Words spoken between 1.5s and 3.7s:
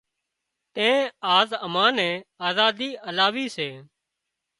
امان نين آزادي الاوي سي